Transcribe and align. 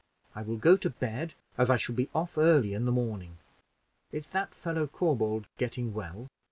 I 0.33 0.41
will 0.41 0.57
go 0.57 0.77
to 0.77 0.89
bed, 0.89 1.35
as 1.59 1.69
I 1.69 1.77
shall 1.77 1.93
be 1.93 2.09
off 2.15 2.35
early 2.35 2.73
in 2.73 2.85
the 2.85 2.91
morning. 2.91 3.37
Is 4.11 4.29
that 4.31 4.55
fellow, 4.55 4.87
Corbould, 4.87 5.45
getting 5.59 5.93
well?" 5.93 6.25